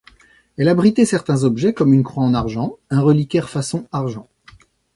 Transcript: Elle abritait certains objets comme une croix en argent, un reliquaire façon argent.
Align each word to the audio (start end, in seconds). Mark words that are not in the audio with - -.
Elle 0.57 0.67
abritait 0.67 1.05
certains 1.05 1.43
objets 1.43 1.75
comme 1.75 1.93
une 1.93 2.01
croix 2.01 2.23
en 2.23 2.33
argent, 2.33 2.77
un 2.89 3.01
reliquaire 3.01 3.49
façon 3.49 3.85
argent. 3.91 4.27